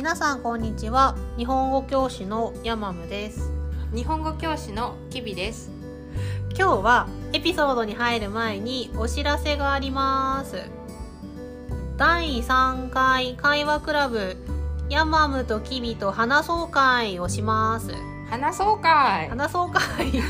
[0.00, 1.14] 皆さんこんにちは。
[1.36, 3.50] 日本語教師のヤマムです。
[3.94, 5.70] 日本語教師のキビです。
[6.58, 10.62] 今日はエピソードに入る前にお知らせがあります。
[11.98, 14.38] 第3回会話クラブ
[14.88, 17.92] ヤマムとキビと話そう会をします。
[18.30, 19.28] 話そうかい。
[19.28, 20.12] 話そう会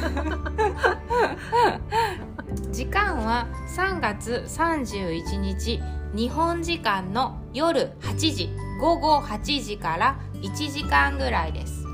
[2.73, 3.47] 時間は
[3.77, 5.81] 3月31日
[6.13, 11.85] 日本時間の夜8時午後8時から1時間ぐらいです。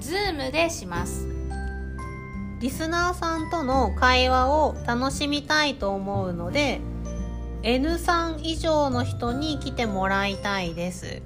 [0.00, 1.28] ズームでします。
[2.58, 6.80] リスナーさんとの会話を楽しみたいと思うので
[7.62, 11.20] N3 以上の人に来てもらいたいです。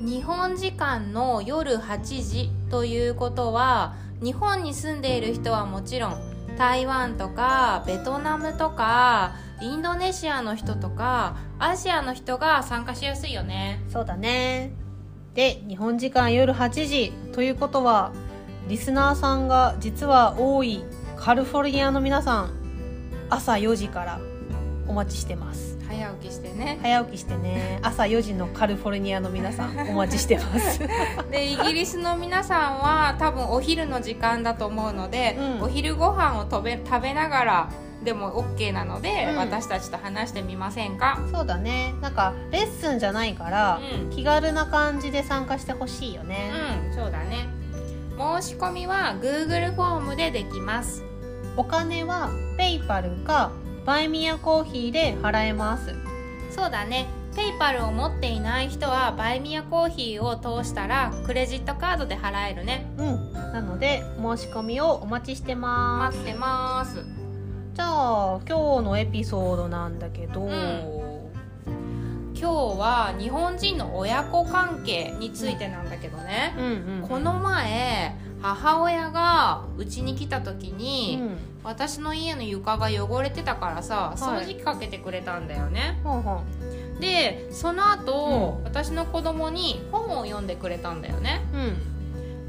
[0.00, 13.82] 日本時間の夜8時ということは日本に住んでいる人はもちろん台湾とかベトナムとかインドネシアの人とかアジアの人が参加しやすいよね。
[13.88, 14.72] そうだね。
[15.34, 17.12] で日本時間夜8時。
[17.32, 18.12] ということは
[18.68, 20.84] リスナーさんが実は多い
[21.16, 22.50] カルフォルニアの皆さん
[23.30, 24.20] 朝4時から
[24.86, 25.78] お待ちしてます。
[25.88, 26.78] 早起きしてね。
[26.82, 27.78] 早起きしてね。
[27.82, 30.80] 朝4時のカリフォルニアの皆さん お待ちしてます。
[31.30, 35.62] でイギリスの皆さんは多分お昼の時間だと思うので、うん。
[35.64, 37.68] お昼ご飯を食べ食べながら
[38.02, 39.36] でも OK なので、うん。
[39.38, 41.18] 私たちと話してみませんか？
[41.32, 41.94] そうだね。
[42.00, 44.10] なんかレッスンじゃないから、うん。
[44.10, 46.50] 気軽な感じで参加してほしいよね、
[46.88, 47.46] うんそうだね。
[48.40, 51.02] 申し込みは Google フォームでできます。
[51.56, 53.50] お金はペイパルか
[53.84, 55.94] バイミヤコーヒーで払えます。
[56.50, 57.06] そうだね。
[57.36, 62.86] ペイパルを持っていない人はバイミヤコーヒーを通したらクレジットカードで払えるね。
[62.96, 63.32] うん。
[63.32, 66.16] なので申し込みをお待ちしてます。
[66.18, 66.94] 待ってます。
[67.74, 70.48] じゃあ今日のエピソードなんだけど、ん。
[72.34, 76.64] 今日は日本人の親子関係についてなんだけどね、うん
[77.02, 77.08] うん。
[77.08, 86.44] この前母親がうちに来た時に、うん私の家の床が汚れてたからさ掃除機かけてくれたんだよね、ほんほん
[87.00, 91.42] でその後、う私の子供に本を読んでくれたんだよね。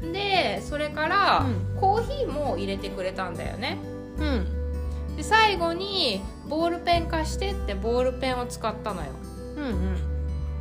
[0.02, 0.12] うん。
[0.12, 3.78] でそれから、うコーヒーも入れてくれたんだよね。
[4.18, 5.16] うん。
[5.16, 9.08] で最後にボールペン貸してってボールペンを使ったのよ。
[9.56, 9.70] うんう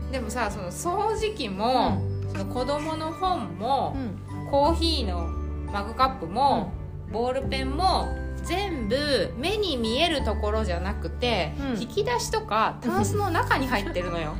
[0.07, 0.11] ん。
[0.11, 2.01] でもさその掃除機も、
[2.31, 4.49] その子供の本もう、ん。
[4.49, 5.27] コーヒーの
[5.71, 6.71] マグカップも、
[7.11, 8.07] ボールペンも
[8.45, 11.81] 全部目に見えるところじゃなくて、うん。
[11.81, 14.35] 引き出しとかタンスの中に入ってるのよ。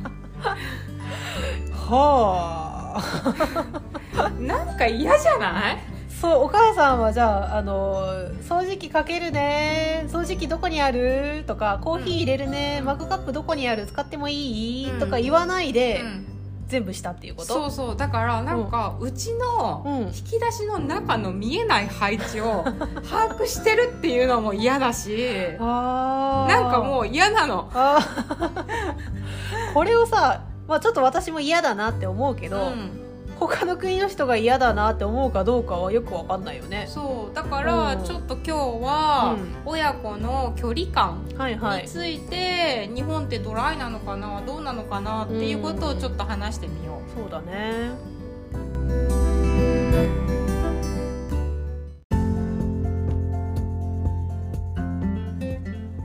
[1.72, 4.30] はあ。
[4.40, 5.78] なんか嫌じゃない？
[6.20, 8.06] そうお母さんはじゃああの
[8.48, 11.44] 掃除機かけるね掃除機どこにある？
[11.46, 13.86] とかコーヒー入れるね、マグカップどこにある？
[13.86, 14.98] 使ってもいい、うん。
[14.98, 16.26] とか言わないで、うん
[16.68, 17.54] 全部したっていうこと？
[17.54, 17.96] そうそう。
[17.96, 19.96] だからなんか、うちのうん。
[20.08, 22.64] 引き出しの中の見えない配置を
[23.08, 25.16] 把握してるっていうのも嫌だし
[25.58, 27.70] なんかもう嫌なの。
[29.74, 33.02] これをさ、まあ、ちょっと私も嫌だなって思うけど、うん
[33.38, 36.86] 他の国の人が嫌だなって思うかどうかはよくわかんないよね。
[36.88, 38.04] そうだからうん。
[38.04, 39.54] ちょっと今日はうん。
[39.66, 42.18] 親子の距離感はいはいについ。
[42.20, 47.20] て日本ってドライなのかなどうなのかなっていうことをちょっと話してみよう。
[47.20, 47.90] そうだね。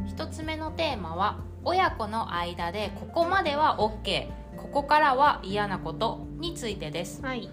[0.08, 4.28] 一つ目のテーマは親子の間でここまでは OK
[4.58, 7.22] ここからは嫌なことについてです。
[7.22, 7.48] はい、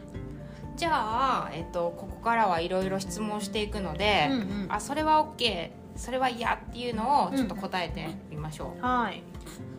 [0.77, 4.67] じゃあ、えっと、ここからはいろいろ質問していくので、うんうん。
[4.71, 9.23] あそれは OK それは嫌っていうのをちょっと答えてみましょう、はい。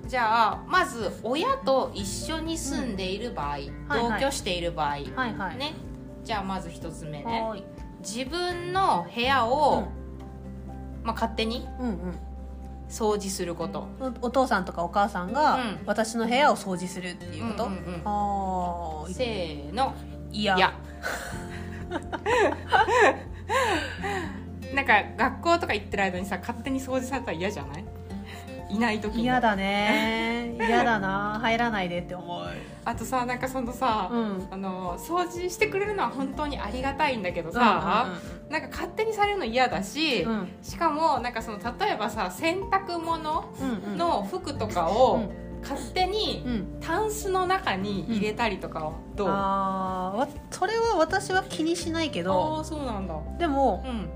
[0.08, 4.22] じゃあまず親と一緒に住んでいる場合、はいはい。
[4.22, 5.58] 同居している場合、はいはい。
[5.58, 5.74] ね。
[6.24, 7.44] じゃあまず一つ目ね。
[8.02, 9.88] 自分の部屋を、
[11.04, 12.20] まあ、勝手にうん
[12.90, 13.88] 掃除すること。
[14.00, 14.16] うん。
[14.22, 15.80] おお父さんとかお母さんが、うん。
[15.86, 18.02] 私の部屋を掃除するっていうこと、うんうんうん。
[18.06, 19.94] ああせーの。
[20.32, 20.56] いや。
[20.58, 20.74] いや。
[24.74, 27.86] なんか学校とか行ってる間にさ勝手に掃除されたら嫌じゃない？
[28.70, 30.56] いない時に嫌だね。
[30.68, 31.38] 嫌だな。
[31.42, 32.44] 入らないでって思う。
[32.86, 34.48] あとさなんかそのさ、うん。
[34.52, 38.08] あの掃除してくれるのは本当にありがたいんだけどさ、
[38.50, 40.32] なんか勝手にされるの嫌だし、うん。
[40.32, 43.98] うんしかもなんかその例えばさ洗濯物うんうん。
[43.98, 45.30] の服とかうをん。
[45.62, 46.80] 勝手にうん。
[46.80, 53.16] タンスの中に入れたりとかはどう、ああーわそれは私は気にしないけどあーそうなんだ。
[53.38, 54.10] でもうん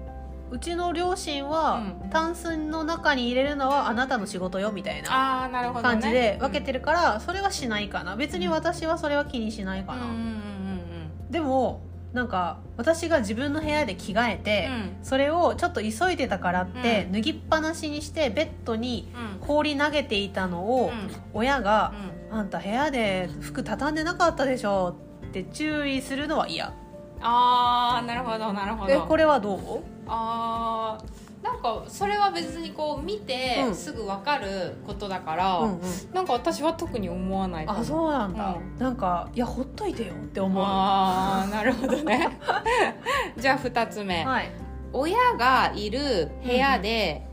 [0.53, 2.09] うちの両親は、うん。
[2.11, 8.15] タンスの中に入れるのはあなたの仕事よみたいなああなるほど、ね、感じで分けてるから、それはしないかな。
[8.15, 11.81] 別に私はそれは気にしないかな、うんうんうんでも
[12.13, 14.69] なんか私が自分うんの部屋で着替えて、
[15.01, 17.11] それをちょっと急いでたからって、うん。
[17.13, 19.25] 脱ぎっぱなしにしてベッドにうん。
[19.25, 20.91] うん氷投げていたのを、
[21.33, 21.93] 親が、
[22.31, 24.95] あんた部屋で服畳んでなかったでしょ」
[25.27, 26.71] って注意するのは嫌。
[27.19, 28.93] ああなるほどなるほど。
[28.93, 29.92] えこれはどう？
[30.07, 33.75] あーなんかそれは別にこう見てうん。
[33.75, 35.81] すぐ分かることだから、うんうん。
[36.13, 40.63] なんか私は特に思わないあそうなんだ、うなんかいやほっといてよって思う。
[40.65, 42.39] あー なるほどね。
[43.37, 44.51] じゃあ2つ目、はい。
[44.93, 47.25] 親がいる部屋で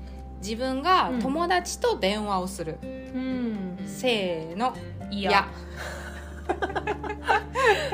[0.42, 1.18] 自分がうん。
[1.20, 3.78] 友達と電話をする、うん。
[3.86, 4.74] せーの。
[5.10, 5.48] いいや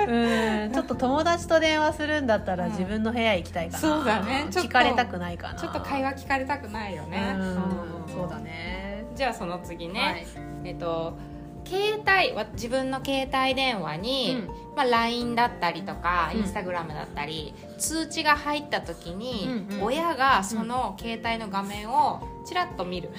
[0.08, 2.72] うんちょっと友達と電話するんだったらうん。
[2.72, 4.46] 自分の部屋行きたいかな、そうだね。
[4.50, 5.58] 聞かれたくないかな。
[5.58, 7.40] ちょっと会話聞かれたくないよね、うん。
[7.40, 7.56] うん。
[8.08, 9.06] そうだね。
[9.14, 10.26] じゃあその次ね、はい。
[10.64, 11.16] えっと
[11.64, 14.76] 携帯わ自分の携帯電話に、うん。
[14.76, 16.42] まあ、LINE だったりとかうん。
[16.42, 19.84] Instagram だったり、通知が入った時に、うんうん。
[19.84, 23.10] 親がその携帯の画面をちらっと見る、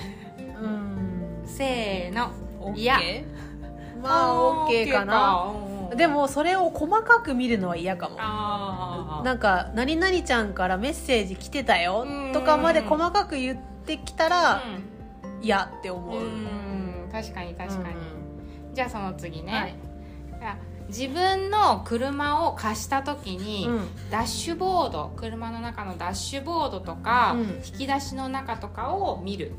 [0.62, 1.44] うん。
[1.45, 2.31] せーの。
[2.75, 2.97] いや。
[2.97, 3.37] ー
[4.07, 5.54] まあオッケーかな。
[5.62, 8.18] うんでもそれを細かく見るのは嫌かも。
[9.24, 14.62] なんか「何々ちゃんからメッセージ来てたようん」とかまで細かく言ってきたら
[15.42, 16.24] 嫌って思う、うん。
[16.24, 17.95] うん確かに確かに、
[18.74, 19.75] じゃあその次ね、はい。
[20.44, 20.57] あ
[20.89, 24.09] 自分の車を貸した時に、うん。
[24.12, 27.42] ダッシュボード車の中のダッシュボードとか、うん。
[27.65, 29.54] 引き出しの中とかを見る。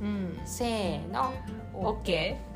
[0.00, 0.40] うん。
[0.44, 1.32] せーの
[1.74, 2.55] オッケまあ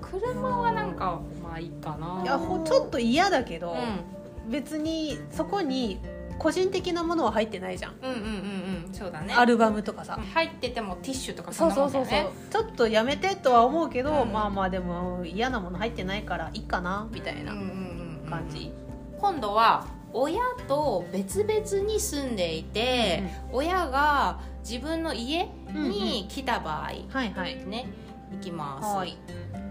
[0.00, 2.22] 車はなんかまあいいかな。
[2.24, 6.00] いやほちょっと嫌だけど、う別にそこに
[6.38, 8.24] 個人的なものは入ってないじゃん、ん、うんうんうん
[8.86, 9.34] うんそうだね。
[9.34, 12.30] アルバムとかさ、うん入っててもティッシュとかそそうんそうそうなもんだよね。
[12.50, 14.32] そうちょっとやめてとは思うけど、うん。
[14.32, 18.72] まあまあでも嫌なもの入ってないからいいかなみたいなうんうんうんうん感じ、
[19.20, 23.22] 今度は親と別々に住んでいて、
[23.52, 27.64] 親が自分の家に来た場合、はいはい。
[27.66, 27.86] ね
[28.32, 29.18] いきます、はい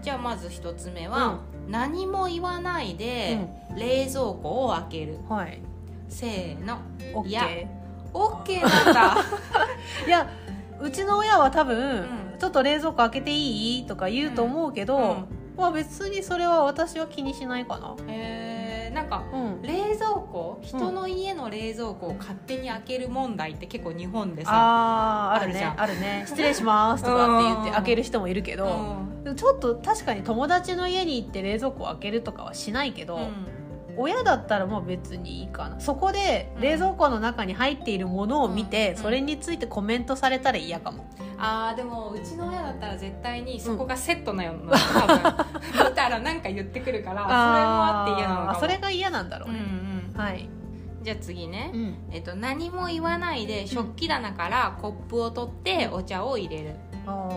[0.02, 3.38] じゃあまず一つ目は、何も言わないで、
[3.76, 5.18] 冷蔵庫を開ける。
[5.28, 5.60] はい。
[6.08, 6.78] せーの。
[7.14, 7.66] オッケいやー
[8.12, 9.16] OK なんだ。
[10.06, 10.28] いや
[10.80, 11.90] うちの親は多分、う
[12.36, 12.38] ん。
[12.38, 13.86] ちょっと冷蔵庫開けていい？
[13.86, 15.24] とか言うと思うけど、うん。
[15.56, 17.94] まあ別にそれは私は気にしないかな。
[18.08, 18.69] へえ
[19.02, 19.62] んかうん。
[19.62, 25.76] 冷蔵庫人の家の冷蔵庫を勝手に開ける問題って結構日本でさあーあるあるじゃん。
[25.76, 26.24] ねあるね。
[26.26, 27.74] 失礼しますとかって言ってうん。
[27.74, 28.66] 開ける人もいるけど、
[29.24, 29.36] うん。
[29.36, 33.28] ちょっと確かに友達の家に行って冷蔵庫を開けるとかはしないけど、
[33.96, 35.80] 親だったらもう別にいいかな。
[35.80, 39.02] そこで冷蔵庫の中に入っているものを見て、うん。
[39.02, 41.06] それについてコメントされたら嫌かも、
[41.38, 45.90] あーでもうちの親だったら絶対にそこがセットなような、多分。
[45.90, 48.60] 見たらなんか言ってくるから それもあって嫌なのかも。
[48.60, 49.60] それが嫌なんだろううんね、
[50.14, 50.20] うん。
[50.20, 50.48] はい、
[51.02, 56.76] じゃあ次ね、うん、えっと、何も言わないで食器棚からコップを取ってお茶を入れる。
[57.06, 57.28] あ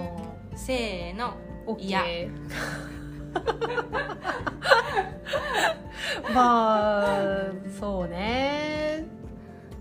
[0.55, 1.33] せーの。
[1.77, 2.03] いや。
[2.03, 2.29] ー
[6.33, 9.06] まあそうね。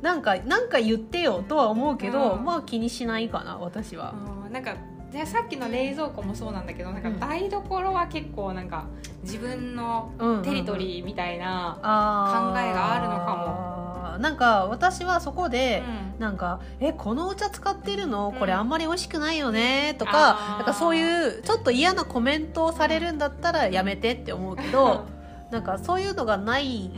[0.01, 2.45] なんかなんか言ってよとは思うけど、うん。
[2.45, 4.15] まあ気にしないかな私は、
[4.47, 4.75] うんなんか
[5.13, 8.87] でさっきの冷蔵庫もそうなんだけどなんかうん台所は結構なんか
[9.23, 16.13] 自分のうんテリトリーみたいな、考えがあるのかなんか私はそこで、うん。
[16.23, 18.33] なんか「えこのお茶使ってるの？
[18.39, 20.57] これうんあんまり美味しくないよね」とあかー。
[20.59, 25.07] なんかそういうちょっと嫌なコメントをされるんだったらやめてって思うけど
[25.51, 26.91] なんかそういうのがない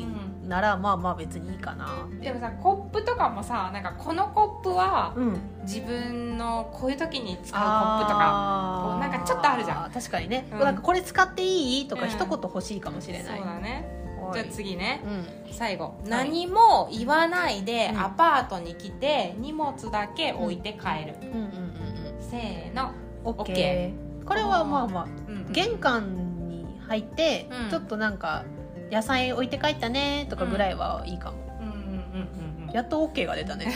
[0.47, 2.07] ならまあまあ別にいいかな。
[2.21, 5.41] でもさコップとかもさなんかこのコップはうん。
[5.63, 9.91] 自分のこういう時に使うコップとかこうなんかちょっとあるじゃん。
[9.91, 10.59] 確かにね、うん。
[10.61, 12.11] なんかこれ使っていいとかうん。
[12.11, 13.89] 一言欲しいかもしれない、そうだね。
[14.21, 14.33] はい。
[14.35, 15.03] じゃあ次ね。
[15.47, 15.53] うん。
[15.53, 16.09] 最後、い。
[16.09, 18.01] 何も言わないでうん。
[18.01, 21.75] アパートに来て荷物だけ置いて帰る、うんうんうん
[22.21, 24.25] せーの、うんオッケー。
[24.27, 25.53] これはまあまあうんうん。
[25.53, 27.71] 玄関に入って、うん。
[27.71, 28.45] ちょっとなんか
[28.91, 31.79] 野菜置いて帰ったねとかぐらいはいいかも、うんうんうん
[32.63, 32.73] うんうん。
[32.73, 33.73] やっと OK が出たね。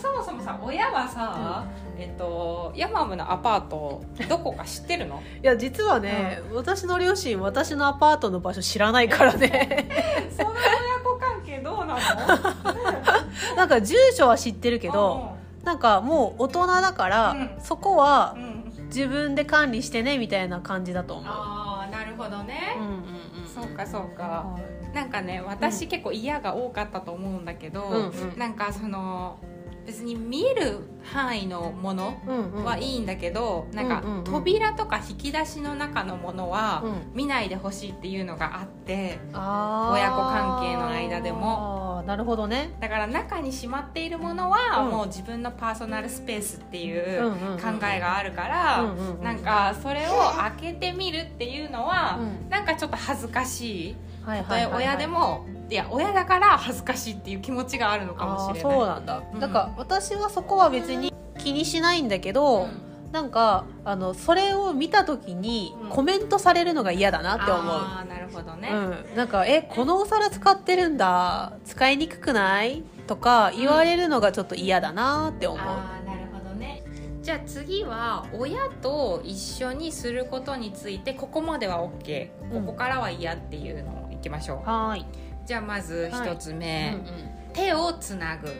[0.00, 1.64] そもそもさ親はさ、
[1.98, 5.22] えっとヤマムのアパートどこか知ってるの？
[5.42, 9.88] いや実はね、私の両親私のアパートの場所知らないからね。
[10.36, 10.60] その親
[11.02, 11.96] 子関係どうなの？
[13.56, 17.50] なんか住所は知ってるけどなんかもう大人だから、うん。
[17.58, 18.56] そこはうん、うん
[18.86, 21.26] 自分で管理してねみたいな感じだと思う。
[21.28, 21.75] ああな
[22.16, 22.76] るほどね。
[22.78, 23.02] うん、うんうん
[23.46, 24.22] そうかそうか。
[24.22, 24.58] は
[24.92, 24.94] い。
[24.94, 28.38] なんかね私結構嫌が多かったと思うんだけど、うんうん。
[28.38, 29.38] なんかその
[29.86, 32.64] 別に見える範囲のものうんうん。
[32.64, 34.24] はいいんだけど、なんかうんうんうん。
[34.24, 36.92] 扉とか引き出しの中のものはうん。
[37.14, 39.94] 見ないでほしいっていうのがあってあー。
[39.94, 42.70] 親子関係の間でもなるほどね。
[42.80, 44.90] だから中にしまっているものはうん。
[44.90, 48.84] もう自分のパーソナルスペースっていう考えがあるから、
[49.22, 52.48] なんかそれを開けてみるっていうのは、うん。
[52.48, 53.96] なんかちょっと恥ずかしい。
[54.24, 54.84] はいはいはいはい。
[54.84, 58.62] 親でもいや親だから恥ずかしいっていう気持ちがあるのかもしれない。
[58.62, 59.40] そうなんだ、うん。
[59.40, 62.82] だから私はそこは別に気にしないんだけど、うん
[63.16, 65.88] なんかあのそれを見た時にうん。
[65.88, 71.54] コメントされるのが嫌だなって思う、あーなるほどね、うん、なんか「えこのお皿使ってるんだ。
[71.64, 76.82] 使いにくくない?」とか言われるのがちょっと嫌だなって思う、あーなるほどね。
[77.22, 85.06] じゃあ次は親と一緒にすることについてここまでは OK ここからは嫌っていうのをいきましょう、はーい、
[85.46, 87.52] じゃあまず一つうん目、うん。
[87.54, 88.52] 手をつなぐ。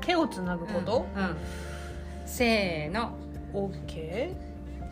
[0.00, 1.36] 手をつなぐこと、うんうん。
[2.24, 3.12] せーの
[3.56, 4.34] オッケ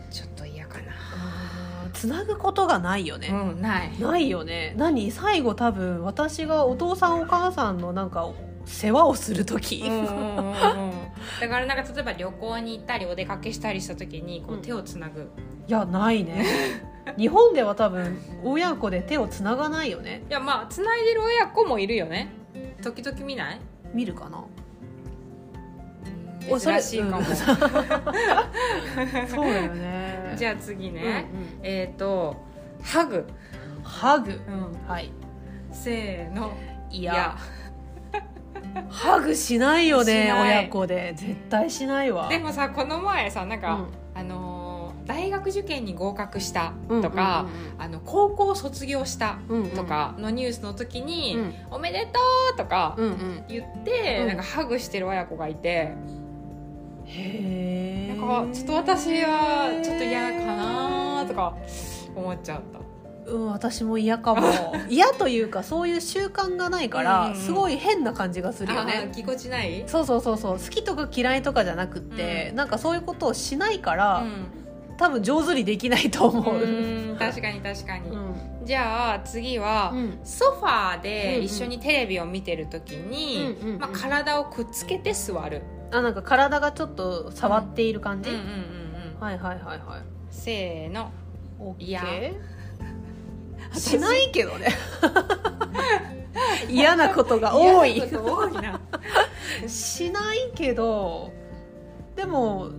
[0.09, 0.85] ーちょっと嫌かな。
[1.93, 3.99] つなぐことがないよね、うんない。
[3.99, 4.73] ないよね。
[4.77, 5.11] 何？
[5.11, 8.29] 最後多分私がお父さんお母さんのなんか
[8.65, 10.55] 世話をする時、うんうんうんうん。
[11.41, 14.61] だからなんか例えば旅行に行ったりお出かけしたりした時にこううん。
[14.61, 15.29] 手をつなぐ、
[15.67, 16.45] いやないね。
[17.17, 20.23] 日本では多分親子で手をつながないよね。
[20.29, 22.31] いやまあつないでる親子もいるよね。
[22.81, 23.59] 時々見ない？
[23.93, 24.43] 見るかな
[26.59, 27.51] 珍しいかも、う んそ
[29.41, 30.33] うだよね。
[30.35, 31.03] じゃあ次うんうん。
[31.03, 31.25] ね、
[31.63, 32.35] えっ、と
[32.83, 33.25] ハグ、
[33.83, 34.39] ハグ。
[34.47, 35.11] うん、はい。
[35.71, 36.51] せーの。
[36.89, 37.37] いや。
[38.89, 41.13] ハグしないよね親子で。
[41.15, 42.27] 絶対しないわ。
[42.29, 43.87] でもさこの前さなんか、うん。
[44.19, 44.65] あのー
[45.05, 47.45] 大学受験に合格したうんとか、
[47.77, 49.69] あの高校卒業したうんうんうん。
[49.71, 51.53] とかのニュースの時に「うん。
[51.75, 52.19] おめでと
[52.53, 53.43] う!」とかうんうん。
[53.47, 54.27] 言って、うん。
[54.29, 55.93] なんかハグしてる親子がいて、
[57.17, 61.55] へえなんかちょっと私はちょっと嫌かなとか
[62.15, 62.79] 思っちゃった。
[63.31, 64.41] うん私も嫌かも。
[64.87, 69.09] 嫌というかそういう習慣がないから、うんうんすごい変な感じがするよね。
[69.15, 69.83] ぎこちない？
[69.87, 70.59] そうそうそうそう。
[70.59, 74.23] 好きとか嫌いとかじゃなくって、なんかそういうことをしないから、
[74.97, 76.61] 多分上手にできないと思う、うん
[77.09, 78.35] うん確かに確かに、うん。
[78.63, 80.19] じゃあ次は、うん。
[80.23, 81.45] ソファーでうんうん。
[81.45, 83.79] 一緒にテレビを見てる時に、うんうんうん。
[83.79, 85.63] まあ、体をくっつけて座る、
[85.95, 89.19] あなんか体がちょっと触っている感じ、うんうんうんうん。
[89.19, 90.01] はいはいはいはい。
[90.29, 91.11] せーの。
[91.59, 92.01] オッケいや。
[92.01, 94.67] ーしないけどね。
[96.69, 98.79] 嫌なことが多い嫌なこと多いな。
[99.67, 101.31] しないけど
[102.15, 102.71] でも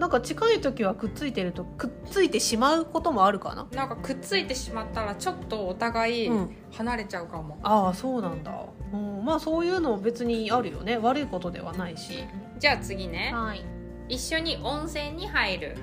[0.00, 8.50] なんか近い時はくっついてるとくっついてしまうこともあるかな、なんかくっついてしまったらちょっとお互いうん、離れちゃうかも、ああそうなんだ、
[8.94, 10.96] うん、まあそういうの別にあるよね。
[10.96, 12.24] 悪いことではないし。
[12.58, 13.30] じゃあ次ね。
[13.34, 13.62] はい。
[14.08, 15.76] 一緒に温泉に入る。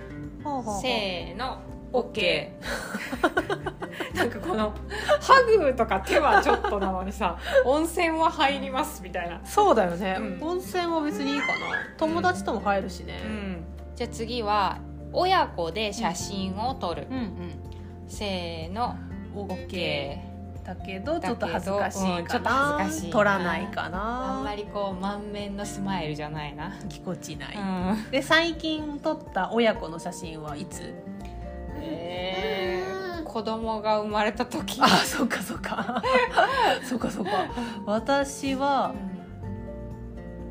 [0.43, 1.59] ほうほうほうせーの。
[1.93, 2.49] OK
[4.13, 4.73] なんかこの
[5.21, 9.39] ハグとか手はちょっとなのにさ温泉は入りますみたいな。
[9.45, 10.49] そうだよね、うん。
[10.49, 11.53] 温泉は別にいいかな。
[11.97, 13.21] 友達とも入るしね。
[13.23, 14.77] うんじゃあ次は
[15.11, 17.31] 親子で写真を撮る、うん
[18.07, 18.95] せーの。
[19.01, 20.17] うん OK
[20.63, 23.13] だけどちょっと恥ずかしいかな、うんちょっと恥ずかしいな。
[23.13, 30.93] 取らないかあんなまりこう満面のスマイルじゃないな、ぎこちない、うん、で最近撮った親子の写真はいつ？
[31.79, 34.79] えー、子供が生まれた時。
[34.81, 36.01] あそっかそっか。
[36.83, 37.31] そっかそっか。
[37.85, 38.93] 私は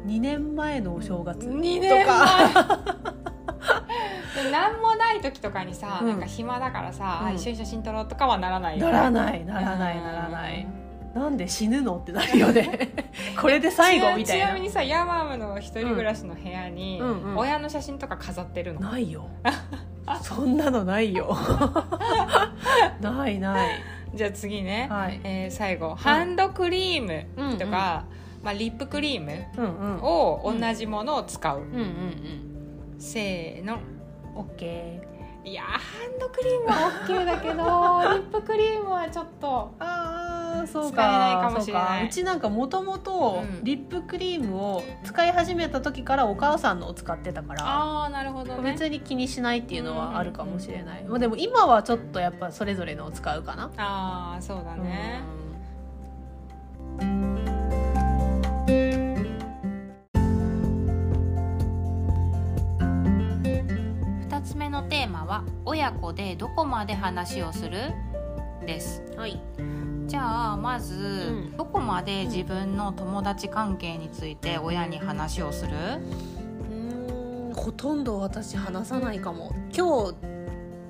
[0.06, 3.10] 2年前のお正月2とか。
[3.12, 3.26] で
[4.52, 6.08] 何もない時とかにさ、うん。
[6.08, 7.26] なんか暇だからさ、うん。
[7.28, 10.66] あ一緒に写真撮ろうとかはならないよならないならないならない。
[11.14, 12.90] なんで死ぬのってなるよね。
[13.40, 14.44] これで最後みたいな。
[14.46, 19.26] ちなみにさヤマムの一人暮らしの部屋に、うんうん親の写真とか飾ってるの、ないよ。
[20.22, 21.36] そんなのないよ。
[23.00, 23.70] ないない。
[24.14, 25.20] じゃあ次ね、はい。
[25.24, 25.94] えー最後。
[25.94, 28.04] ハンドクリームとか、
[28.42, 30.02] まあ、リップクリームうんうん。
[30.02, 32.45] を同じものを使う、うんうんうん
[34.34, 35.16] オッケー
[35.48, 36.74] いやー ハンドクリームは
[37.06, 39.72] OK だけどリップクリームはちょっと。
[39.78, 40.90] ああそうか。
[40.90, 41.82] 使えないかもしれない。
[41.82, 42.04] そうか。
[42.06, 43.62] うちなんかもともとうん。
[43.62, 48.72] リップクリームを使い始めた時からお母さんのを使ってたからああなるほどね。
[48.72, 53.70] 別に気にしないっていうのはあるかもしれない、まあでも今はちょっとやっぱそれぞれのを使うかな。
[53.76, 55.35] ああそうだね、2
[65.36, 67.78] は「親子でどこまで話をする?」
[68.66, 69.02] です。
[69.12, 69.40] うんはい。
[70.06, 70.94] じゃあまず、
[71.52, 71.56] ん。
[71.56, 77.54] どこまで自分の友達関係について親に話をする、うーん。
[77.54, 79.50] ほとんど私話さないかも。
[79.76, 80.14] 今日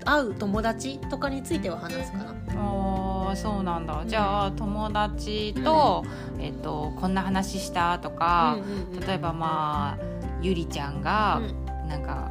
[0.04, 2.24] 会う友達とかについては話すかな。
[2.58, 4.04] あーそうなんだ。
[4.06, 6.04] じゃあ友達と、
[6.38, 9.00] えっと、こんな話したとか、うんうんうん。
[9.00, 10.04] 例えばまあ
[10.42, 11.40] ゆりちゃんが、
[11.84, 11.88] うん。
[11.88, 12.30] なんか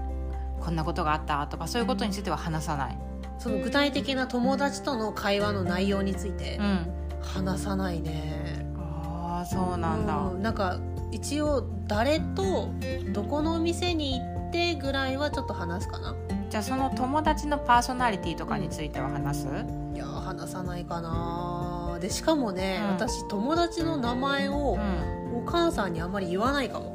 [0.66, 2.98] こんなことがあったとかそういうことについては話さない、
[3.38, 6.88] その具体的な友達との会話の内容についてうん、
[7.22, 8.66] 話さないね。
[8.76, 10.80] ああそうなんだ、うんなんか
[11.12, 12.72] 一応誰と
[13.14, 16.16] どこのお店に行ってぐらいはちょっと話すかな。
[16.50, 19.48] じゃあその友達のパーソナリティとかについては話す、
[19.94, 22.90] いやー話さないかなでしかもね、うん。
[22.92, 25.16] 私友達の名前をうん。
[25.36, 26.95] お母さんにあんまり言わないかも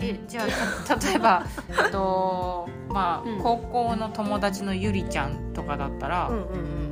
[0.00, 1.44] えじゃあた 例えば
[1.84, 3.42] えっとまあ、うん。
[3.42, 6.46] 高校の友達のゆりちゃんとかだったら、うんうんう
[6.80, 6.84] ん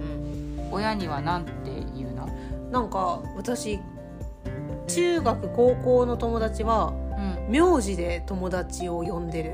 [0.74, 1.52] 親には何て
[1.94, 2.24] 言うの？
[2.24, 2.28] う
[2.68, 3.78] んなんか私
[4.88, 6.92] 中学高校の友達は
[7.46, 7.52] うん。
[7.52, 9.52] 名字で友達を呼んでる。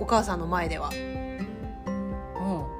[0.00, 0.90] お母さんの前では。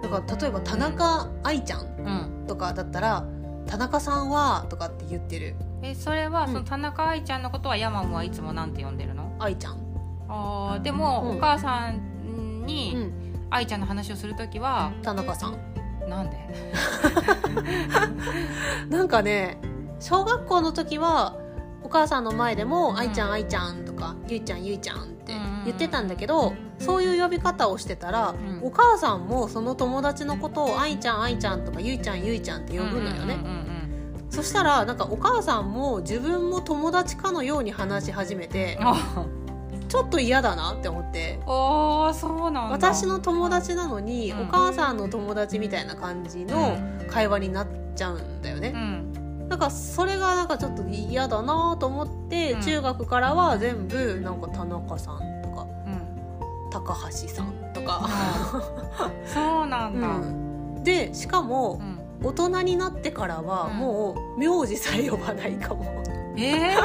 [0.03, 2.47] だから例えば田中愛ちゃんうん。
[2.47, 3.25] とかだったら
[3.67, 5.55] 「田中さんは」とかって言ってる。
[5.83, 6.49] えそれはうん。
[6.49, 9.20] その田中愛ちゃんのことはヤマムはいつもなんて呼んでるの？
[9.41, 9.77] 愛ちゃん。
[10.29, 11.37] あーでも、うん。
[11.39, 11.97] お母さん
[12.63, 13.13] うにん。
[13.51, 15.57] 愛ちゃんの話をするときは、田中さん。
[16.09, 16.37] なんで？
[18.89, 19.59] なんかね
[20.01, 21.37] 小学校の時は
[21.83, 22.99] お母さんの前でも「ん。
[22.99, 25.63] 愛ちゃん愛ちゃん」とか「ゆいちゃんゆいちゃん」ってうん。
[25.67, 28.61] 言ってたんだけどそういう呼び方をしてたら、ん。
[28.63, 33.37] お母さんもその友達のことを「愛ちゃん愛ちゃん」とか「ゆいちゃんゆいちゃん」って呼ぶのよね、
[34.31, 38.79] そしたらなんかお母さんも自分も友達かのように話し始めて
[39.89, 41.41] ちょっと嫌だなって思って。
[41.47, 42.61] おーそうなんだ。
[42.71, 44.41] 私の友達なのに、うん。
[44.43, 48.73] お母さんの友達みたいな感じの会話になっちゃうんだよね。
[48.73, 49.49] う、ん。
[49.49, 52.63] なんかそれがなんかちょっと嫌だなと思って、うん。
[52.63, 56.71] 中学からは全部なんか田中さんとかうん。
[56.71, 58.09] 高橋さんとか、
[59.27, 60.85] そうなんだ、うん。
[60.85, 63.77] でしかもうん大人になってからはうん。
[63.79, 65.85] もう名字さえ呼ばないかも。
[66.37, 66.77] え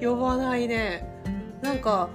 [0.08, 1.06] 呼ばないね。
[1.62, 2.08] なんか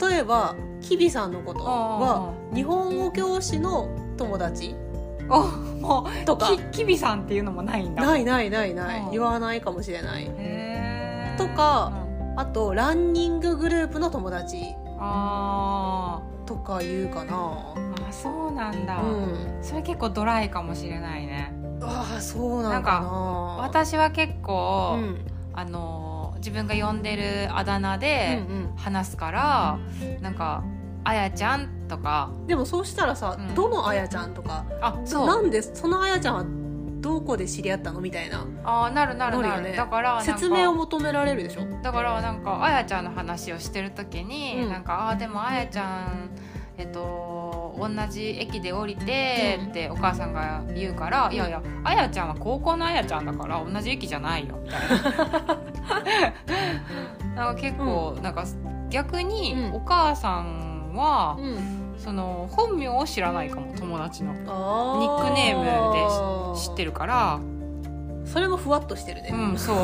[0.00, 4.74] 例えばキビさんのことは日本語教師の友達。
[5.28, 5.42] お
[5.80, 6.46] もうとか。
[6.46, 8.04] ききびさんっていうのもないんだ。
[8.04, 9.00] ないないないない。
[9.00, 9.10] うん。
[9.10, 10.26] 言わないかもしれない。
[11.36, 11.92] とか
[12.32, 12.40] うん。
[12.40, 14.74] あとランニンググループの友達。
[14.98, 17.32] あとか言うかな。
[17.32, 19.58] ーあそうなんだ、うん。
[19.62, 23.06] それ結構ドライかもしれないねああそうなのかな。
[23.62, 25.26] 私は結構、うん。
[25.58, 29.78] あの自分が呼んでるあだ名でうん話すから、
[30.20, 30.62] なんか
[31.02, 32.28] 「あやちゃん」とか。
[32.42, 33.54] うん、でもそうしたらさ、うん。
[33.54, 35.26] どのあやちゃんとかあそう。
[35.26, 36.44] なんでそのあやちゃんは
[37.00, 38.00] どこで知り合ったの？
[38.02, 38.44] みたいな。
[38.64, 39.62] あなるなるなる。
[39.62, 39.72] ね。
[39.74, 41.62] だから説明を求められるでしょ？
[41.82, 44.68] だからなんかあやちゃんの話をしてる時に、うん。
[44.70, 46.30] なんか「あーでもあやちゃん
[46.76, 47.00] えっと
[47.78, 55.58] 同じ駅で降りて」うんってお母さんが言うから「いやいやあやちゃんは高校のあやちゃんだから同じ駅じゃないよ」みたいな
[57.36, 58.46] なんか結構、なんか
[58.88, 59.74] 逆にうん。
[59.74, 61.82] お母さんは、うん。
[61.98, 64.32] その本名を知らないかも友達の。
[64.32, 67.40] あニックネームで知ってるから
[68.26, 69.76] それもふわっとしてるね、うんそう。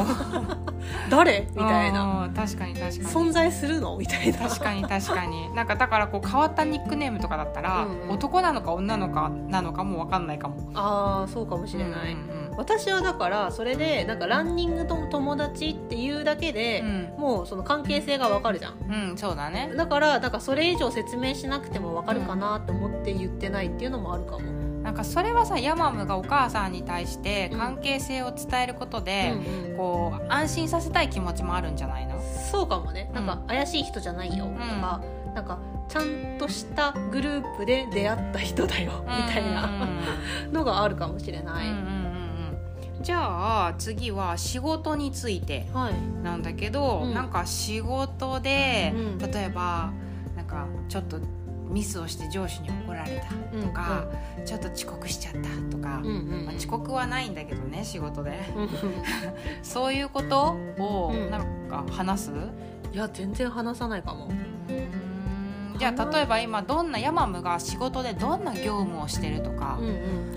[1.11, 1.49] 誰？
[1.55, 2.27] みたいな。
[2.27, 3.01] うん確かに確かに。
[3.05, 3.97] 存在するの？
[3.97, 4.39] みたいな。
[4.39, 5.55] 確かに確かに。
[5.55, 8.11] なんかだからこう変わったニックネームとかだったら、うんうん。
[8.11, 10.71] 男なのか女のかなのかも分かんないかも。
[10.75, 12.17] ああそうかもしれない、
[12.57, 16.85] 私はだからそれでなんかランニングと友達っていうだけでう、
[17.19, 17.21] ん。
[17.21, 18.75] もうその関係性がわかるじゃん。
[18.89, 19.73] うん、うん、そうだね。
[19.77, 27.59] だからなんかそれ以上説明しなくてもわかるかなと思って言ってないっていうのもあるかも、なんかそれはさヤマムがお母さんに対してうん。
[27.59, 32.21] 関係性を伝えることで、うんうんこう安心させたい気持ちもあるんじゃないの？
[32.51, 33.11] そうかもね。
[33.11, 34.45] んなんか怪しい人じゃないよ。
[34.45, 35.01] とか、
[35.35, 39.05] なんかちゃんとしたグループで出会った人だよ。
[39.07, 39.69] みたいな。
[40.53, 41.87] のがあるかもしれない、うんうんうん
[42.99, 43.03] うん。
[43.03, 45.95] じゃあ次は仕事についてはい。
[46.23, 47.15] なんだけど、うん。
[47.15, 49.19] なんか仕事で、うん。
[49.19, 49.91] 例えば
[50.37, 51.19] なんかちょっと
[51.73, 54.07] ミスをして上司に怒られたとか、
[54.45, 56.47] ちょっと遅刻しちゃったとか、うんうんうん。
[56.47, 58.39] まあ、遅刻はないんだけどね仕事で。
[58.55, 58.71] うんうん
[59.63, 61.31] そういうことをうん。
[61.31, 62.31] なんか話す、
[62.93, 64.29] いや全然話さないかも。
[64.29, 65.79] うん。
[65.79, 70.33] じゃあ例えば今どんなヤマムが仕事でどんな業務をしてるとか、うんうん。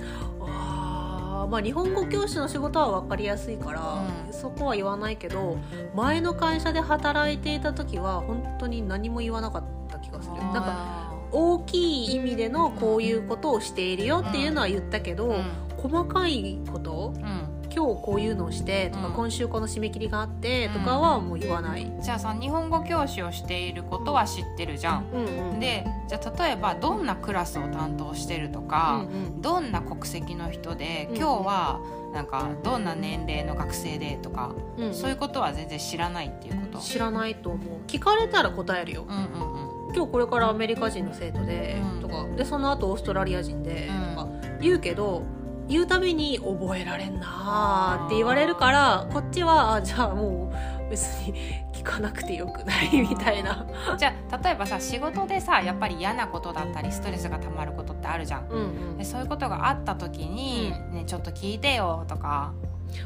[1.52, 4.34] まあ日本語教師の仕事は分かりやすいから、うん。
[4.34, 5.58] そこは言わないけど
[5.96, 10.36] 前の会社で働いていた時は本当に何も言わなかった気がする。
[10.38, 11.05] なんかあ
[11.36, 15.44] 大きい意味でのこういうことをしているよっていうのは言ったけど、ー
[15.78, 17.24] 細かいことうん。
[17.24, 19.14] うん今日こういうのをしてとか、うん。
[19.14, 25.06] 今週この締め切りがあってとかはもう言わない、じゃあさ日本語教師をしていることは知ってるじゃん。
[25.12, 31.82] うんうん、でじゃあ例えばどんなクラスを担当してるとか、うんどんな国籍の人でうん今日は
[32.14, 34.94] なんかどんな年齢の学生でとか、うんうん。
[34.94, 36.80] そういうことは全然知らないっていうこと。
[36.80, 37.80] 知らないと思う。
[37.88, 39.06] 聞かれたら答えるよ。
[39.06, 39.55] うんうんうん
[39.96, 42.02] 今日これからアメリカ人の生徒で、うん。
[42.02, 44.16] とかでその後オーストラリア人で、うん。
[44.16, 44.28] とか
[44.60, 45.24] 言うけど
[45.68, 51.34] 言うたびに覚えられんなーって言われるからこっちはあじゃあもう別に
[51.74, 53.66] 聞かなくてよくないみたいな。
[53.98, 58.48] じゃあ例えばさ仕事でさやっぱり嫌なことだったりストレスがたまることってあるじゃん。
[58.50, 58.64] うんう
[58.96, 58.98] ん。
[58.98, 62.52] でそういうことがあった時に、ね、ちょっと聞いてよとか、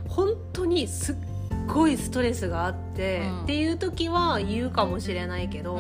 [0.08, 1.16] 本当にすっ
[1.68, 3.44] ごいストレスがあって、うん。
[3.44, 5.80] っていう時は言うかもしれないけど、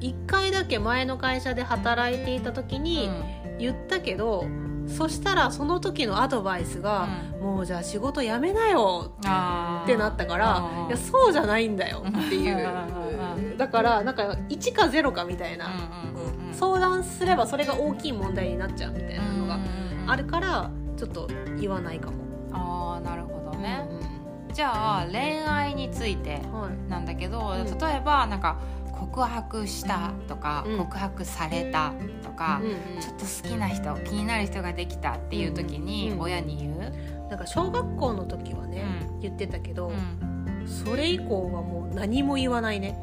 [0.00, 3.10] 一回だけ前の会社で働いていた時に
[3.58, 4.46] 言ったけど、
[4.86, 7.08] そしたらその時のアドバイスが、
[7.40, 12.68] もうじゃあ仕事辞めなよってなったから、うんいやそうじゃないんだよっていう。
[13.36, 13.56] うん。
[13.56, 15.72] だからなんか1か0かみたいな、うん
[16.14, 16.54] うんうんうん。
[16.54, 19.58] 相談すればそれが大きい問題になっちゃうみたいなのが
[20.06, 21.28] あるからちょっと
[21.58, 22.16] 言わないかも。
[22.52, 24.06] あーなるほどね、うん
[24.54, 26.90] じゃあ恋愛についてはい。
[26.90, 27.64] なんだけど、ん。
[27.64, 28.58] 例えばなんか
[28.98, 30.78] 告白したとか、うん。
[30.78, 36.20] 告白されたとか、うんうんちょっと好きな人気になる人ができたっていう時にうん。
[36.20, 38.84] 親に言う、なんか小学校の時はね、
[39.20, 40.66] 言ってたけど、うん。
[40.66, 42.98] それ以降はもう何も言わないね。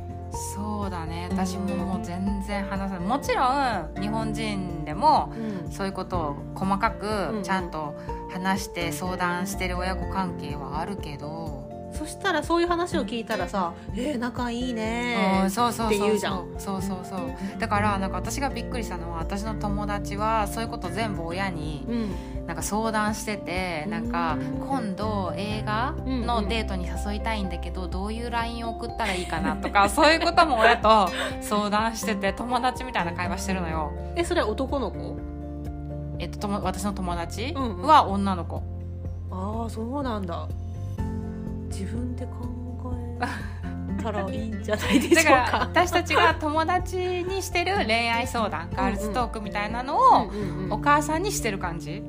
[0.56, 1.28] そうだね。
[1.32, 3.08] 私ももう全然話さない。
[3.08, 5.32] もちろん日本人でも
[5.70, 7.42] そういうことを細かうんうん。
[7.42, 7.96] くちゃんと
[8.32, 11.62] 話して相談してる親子関係はあるけど、
[11.94, 16.08] そしたらそういう話を聞いたらさ「えー、仲いいねうんそうそうってそう。
[16.08, 16.46] 言うじゃん。
[16.58, 17.20] そうそうそう。
[17.60, 22.16] だからなんか私がびっくりしたのは私の友達はそういうこと全部親にうん。
[22.48, 31.08] なんか相談しててなんか今度映画のデートに誘いたいんだけどどういう LINE を送ったらいいかなとか そういうことも親と
[31.40, 33.94] 相談してて友達みたいな会話してるのよ。
[34.18, 35.16] えそれは男の子？
[36.20, 37.88] えっと、とも私の友達うんうん。
[37.88, 38.62] は女の子、
[39.32, 40.48] ああそうなんだ
[41.74, 42.32] 自分で考
[43.22, 45.58] えたらいいんじゃないでしょう だか。
[45.60, 50.00] 私たちが友達にしてる恋愛相談ガールズトークみたいなのを
[50.32, 52.04] うんうんうんお母さんにしてる感じ、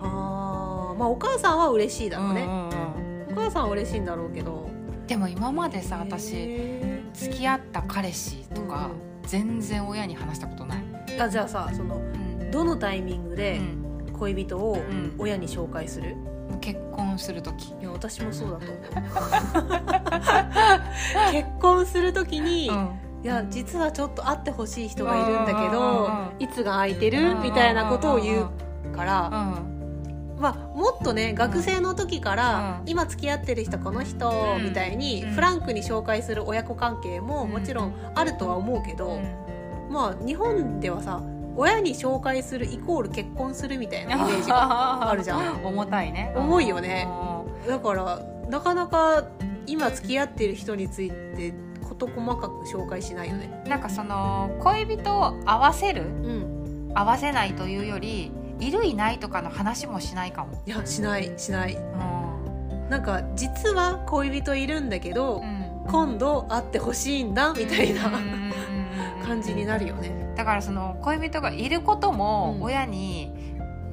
[0.00, 3.32] あーまあお母さんは嬉しいだろうね、うんうんうん。
[3.32, 4.68] お母さんは嬉しいんだろうけど。
[5.06, 8.90] でも今までさ私へ付き合った彼氏とか、
[9.22, 11.98] 全然親に話したことない、ーあじゃあさそのう
[12.44, 12.50] ん。
[12.50, 14.12] どのタイミングうでん。
[14.18, 15.14] 恋人をうん。
[15.18, 16.14] 親に紹介する、
[16.60, 19.72] 結婚する時、いや私もそうだと思う。
[21.32, 22.70] 結婚する時に、い
[23.22, 26.08] や実はちょっと会ってほしい人がいるんだけうんどうんう
[26.40, 26.42] ん。
[26.42, 27.36] いつが空いてる？
[27.40, 32.88] みたいなことを言うから、うんまあ、もっとね学生の時から、うん。
[32.88, 34.64] 今付き合ってる人この人うん。
[34.64, 35.30] みたいにうん。
[35.32, 39.92] フランクに紹介する親子関係もうんもちろんあるとは思うけど、うん。
[39.92, 41.20] まあ日本ではさ
[41.58, 45.60] 親に紹介するイコール結婚するみたいなイメージがあるじゃん。
[45.66, 46.32] 重たいね。
[46.36, 47.08] 重いよね。
[47.66, 49.24] うだからなかなか
[49.66, 53.50] 今付き合ってる人について事細かく紹介しないよね。
[53.66, 56.92] んなんかその恋人を合わせるうん。
[56.94, 61.74] 合わせないというよりいるいないとかの話もしないかも、いやしないしない。
[61.74, 62.88] うん。
[62.88, 65.42] なんか実は恋人いるんだけど、
[65.88, 68.10] 今度会ってほしいんだみたいな
[69.26, 72.62] 感じになるよねだからその恋人がいることもうん。
[72.62, 73.32] 親に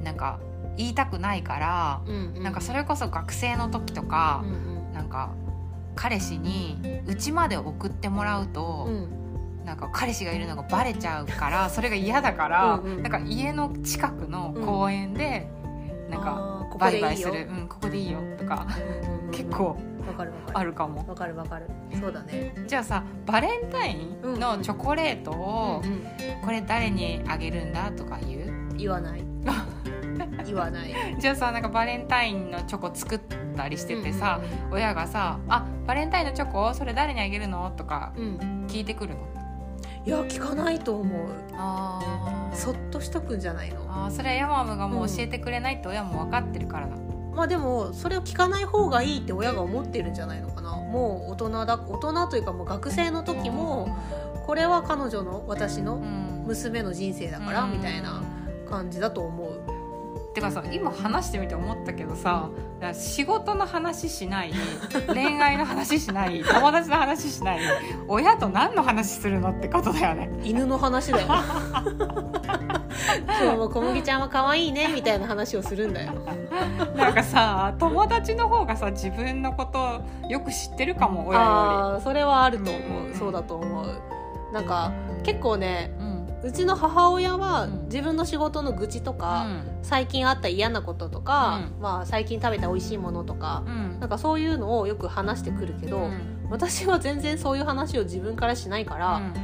[0.02, 0.38] なんか
[0.76, 2.00] 言いたくないから、
[2.40, 5.32] なんかそれこそ学生の時とかう、んなんか
[5.96, 6.78] 彼氏に
[7.08, 8.94] 家まで送ってもらうと、うん。
[8.94, 9.26] うん
[9.66, 15.50] なんか彼氏がいるのがバレちゃうから それが嫌だからうんうんなんか家の近くの公園で、
[16.08, 17.08] なんかあーここバイでいいよ。
[17.10, 17.48] バイする。
[17.50, 18.64] うん、ここでいいよとか。
[19.10, 20.58] うん結構わかるわかる。
[20.58, 21.04] あるかも。
[21.08, 21.66] わかるわかる。
[22.00, 22.54] そうだね。
[22.66, 26.02] じゃあさバレンタインのチョコレートをうんうん。
[26.44, 28.76] これ誰にあげるんだとか言う？
[28.76, 29.24] 言わない。
[30.44, 30.94] 言わない。
[31.18, 33.20] じゃあさなんかバレンタインのチョコ作っ
[33.56, 38.12] たりしててさ、親がさ「あバレンタインのチョコそれ誰にあげるの?」とか
[38.68, 39.20] 聞いてくるの？
[40.04, 41.20] いや聞かないと思う。
[41.54, 43.80] あそっとしとくんじゃないの？
[43.88, 46.92] あーそれはヤマムがもう教えてくれないって親も分かってるからだ、
[47.36, 50.70] まあでもそれを聞かない方がいいって親が思ってるんじゃないのかな。
[50.70, 53.94] もう大人だ大人というかもう学生の時も
[54.46, 56.26] これは彼女の私のうん。
[56.46, 57.72] 娘の人生だからうん。
[57.72, 58.22] みたいな
[58.68, 59.60] 感じだと思う。
[60.32, 62.50] てかさ今話してみて思ったけどさ
[62.92, 64.52] 仕事の話しない
[65.08, 67.60] 恋愛の話しない友達の話しない
[68.06, 70.30] 親と何の話するのってことだよね。
[70.44, 71.26] 犬の話だよ
[73.40, 76.12] 今日も小麦ちゃんは可愛いねみたいな話をするんだよ
[76.96, 83.86] なんかさ友達の方がさ自分のことよく知ってるかも親よあーそれはあると思う、うんそうだと思う。
[84.52, 84.92] なんか
[85.22, 86.16] 結構ねりうん。
[86.48, 87.84] うちの母親はうん。
[87.86, 89.62] 自分の仕事の愚痴とか、うん。
[89.82, 91.82] 最近あった嫌なこととか、うん。
[91.82, 94.00] まあ、最近食べた美味しいものとか、うん。
[94.00, 96.46] なんかそういうのをよく話してくるけど、うん。
[96.50, 99.34] 私は全然そういう話を自分からしないから、うん。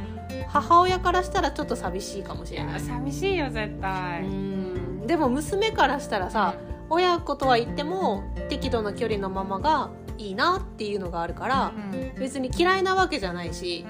[0.47, 2.73] 母親からしたらちょっと寂しいかもしいれない。
[2.75, 4.21] や寂しいよ絶対。
[4.23, 5.07] うん。
[5.07, 6.55] でも娘からしたらさ、
[6.89, 11.99] 親子とは言っても適度な距離のままがいいなっていうのがあるからうん。
[11.99, 13.85] うん別に嫌いなわけじゃないし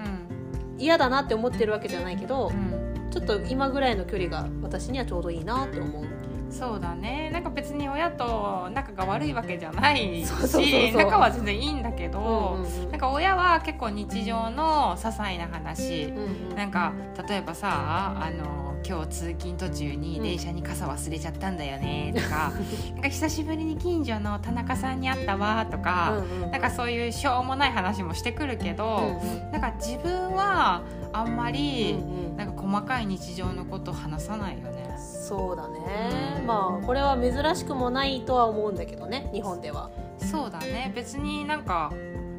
[0.78, 3.10] 嫌だなって思ってるわけじゃないけどうん。
[3.12, 6.06] ちょっと今ぐらいの距離が私にはちょうどいいなって思う。
[6.50, 7.32] そうだね。
[7.32, 12.20] なんか別に親と仲が悪いわけじゃないし仲は全然いいんだけど、
[12.58, 12.92] うんうんうん。
[12.92, 16.18] なんか親は結構日常の些細な話、うん
[16.52, 16.56] うん。
[16.56, 16.94] なんか
[17.28, 20.24] 例えばさあの今日通勤途中にうん。
[20.24, 22.52] 電車に傘忘れちゃったんだよねとか、
[22.94, 26.14] なんか久しぶりに近所の田中さんに会ったわとか、
[26.46, 31.98] うなんかそういうしょうもない話もしてくるけど、うなんか自分はあんまり、
[32.38, 34.96] なんか細かい日常のこと話さないよね。
[34.98, 36.44] そうだね。
[36.46, 39.90] まあこれは珍しくもないとは思うんだけどね日本では。
[40.18, 40.92] そうだね。
[40.96, 41.92] 別になんか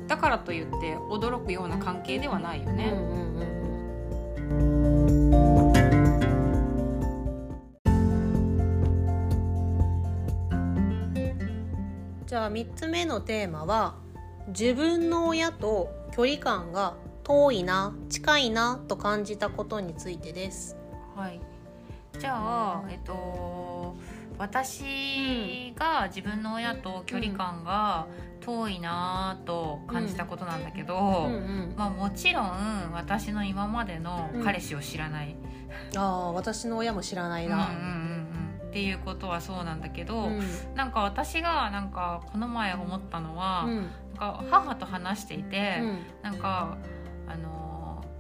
[0.07, 2.93] だからといって驚くような関係ではないよね。
[2.93, 3.39] うんうん
[5.69, 5.74] うん
[12.35, 13.95] じゃあ3つ目のテーマは
[14.49, 20.77] 自分の親と距離感が遠いな近いなと感じたことについてです。
[21.15, 21.41] はい、
[22.19, 23.95] じゃあ、えっと、
[24.37, 28.09] 私が自分の親と距離感が
[28.41, 31.35] 遠いなと感じたことなんだけど、うん。
[31.35, 35.37] うん、まあ、もちろん私の今までの彼氏を知らない、
[35.97, 37.59] ああ私の親も知らないうんうん。
[37.59, 38.14] うん
[38.75, 40.43] っていうことはそうなんだけど、うん。
[40.75, 43.77] なんか私がなんかこの前思ったのは、うん。
[43.77, 43.87] なん
[44.19, 45.99] か母と話していて、うん。
[46.23, 46.77] なんか
[47.29, 47.65] あのー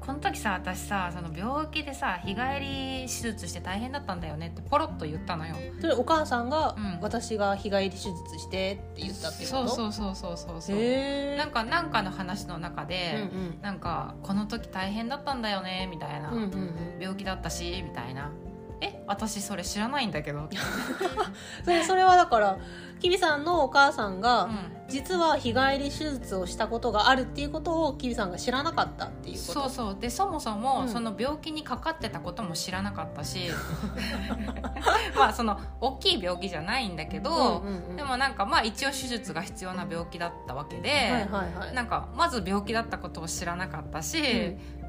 [0.05, 5.57] この時さ私さその病気でさ日帰り手術して大変だったんだよねってポロッと言ったのよ。
[5.81, 7.01] それお母さんが、うん。
[7.01, 9.69] 私が日帰り手術してって言ったっていうこと？
[9.69, 13.29] そうそうそうそうそうなんかなんかの話の中うんで、
[13.61, 17.01] なんかこの時大変だったんだよねみたいな、うんうんうん。
[17.01, 18.31] 病気だったしみたいな。
[18.85, 20.49] え私それ知らないんだけど。
[21.65, 22.59] それそれはだから
[23.01, 24.75] きびさんのお母さんが、うん。
[24.87, 29.61] 実は日帰り手術をしたことがあるっていうことをきびさんが知らなかったっていうこと。
[29.61, 29.97] そうそう。
[29.99, 30.89] でそもそも、うん。
[30.89, 33.49] その病気にかかってたことも知らなかったし。
[35.17, 37.97] まあその大きい病気じゃないんだけど、うんうんうん。
[37.97, 41.75] でもなんかまあ一応手術が必要な病気だったわけで、はいはいはい。
[41.75, 44.23] なんかまず病気だったことを知らなかったし、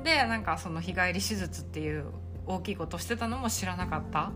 [0.04, 2.14] でなんかその日帰り手術っていう
[2.48, 4.32] 大きいことをしてたのも知らなかった。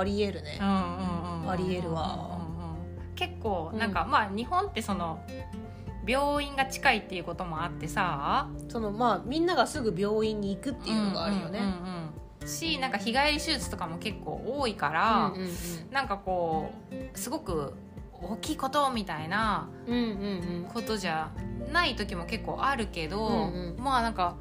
[0.00, 0.58] ありえるね。
[0.60, 2.38] うんうんうんうんありえるわ。
[2.40, 2.78] うんうんうん
[3.18, 5.18] 結構なんか、まあ日本ってその
[6.06, 8.48] 病院が近いっていうこともあってさ。
[8.68, 11.58] そのまあみんながすぐ病院に行くっていうのがあるよね。
[11.58, 12.12] うんうんうん
[12.42, 12.48] うん。
[12.48, 15.48] しなんか日帰り手術とかも結構多いから、うんうん。
[15.90, 17.74] なんかこうすごく
[18.22, 20.04] 大きいことみたいなうんうんう
[20.68, 20.70] ん。
[20.72, 21.32] ことじゃ
[21.72, 23.82] ない時も結構あるけど、うんうん。
[23.82, 24.36] まあなんか、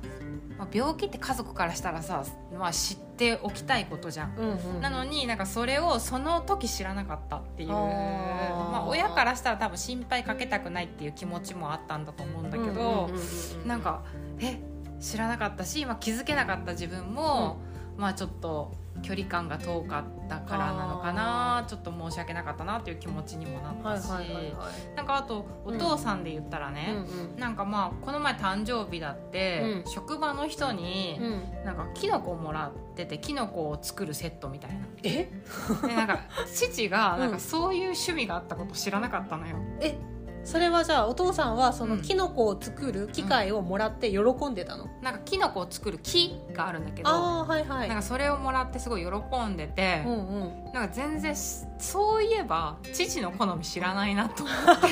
[0.57, 2.23] まあ、病気って家族からしたらさ、
[2.57, 4.35] まあ、知っておきたいことじゃん。
[4.37, 4.81] うんうんうん。
[4.81, 7.69] なのになんかそれをその時知らなかったっていう。
[7.69, 14.03] まあ、親からしたら多分心配かけたくないっていう気持ちもあったんだと思うんだけど、うんうんうんうんなんか
[14.39, 14.59] え
[14.99, 17.59] 知らなかったし、まあ、気づけなかった自分も、
[17.97, 24.53] まあちょっと距離感が遠かったからなのかなちょっと申し訳なかったなっていう気持ちにもなったし、はいはい
[24.95, 26.73] なんかあとお父さんで言ったらうん。
[26.73, 27.05] ね、
[27.37, 29.91] なんかまあこの前誕生日だって、うん。
[29.91, 31.25] 職場の人にうん。
[31.25, 34.85] うんなんかキノコをもらっててキノコを作るセットみたいな。
[35.03, 35.29] え？
[35.85, 36.21] でなんか
[36.53, 37.27] 父がなん。
[37.27, 39.57] うんかそういう趣味があったこと知らなかったのよ。
[39.81, 39.97] え？
[40.47, 42.01] それはじゃあお父さんはそのうん。
[42.01, 47.89] キノコを作る機械をもらって喜んでたの、なんかキノコを作る木があるんだけど、ああはいはい。
[47.89, 50.73] なんかそれをもらってすごい喜んでて、うんうん。
[50.73, 54.87] なんか全然しそういえば父の好み知らないなと思って。